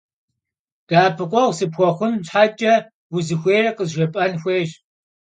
[0.87, 2.73] De'epıkhueğu sıpxuexhun şheç'e
[3.11, 4.71] vuzıxuêyr khızjjêp'en xuêyş.